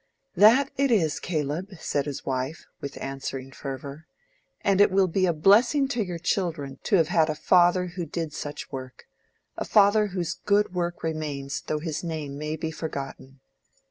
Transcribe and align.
"That 0.35 0.71
it 0.77 0.89
is, 0.89 1.19
Caleb," 1.19 1.73
said 1.79 2.07
his 2.07 2.25
wife, 2.25 2.65
with 2.79 2.97
answering 2.97 3.51
fervor. 3.51 4.07
"And 4.61 4.81
it 4.81 4.89
will 4.89 5.05
be 5.07 5.27
a 5.27 5.31
blessing 5.31 5.87
to 5.89 6.01
your 6.03 6.17
children 6.17 6.79
to 6.85 6.95
have 6.95 7.09
had 7.09 7.29
a 7.29 7.35
father 7.35 7.85
who 7.85 8.07
did 8.07 8.33
such 8.33 8.71
work: 8.71 9.05
a 9.57 9.63
father 9.63 10.07
whose 10.07 10.33
good 10.33 10.73
work 10.73 11.03
remains 11.03 11.61
though 11.67 11.77
his 11.77 12.03
name 12.03 12.35
may 12.35 12.55
be 12.55 12.71
forgotten." 12.71 13.41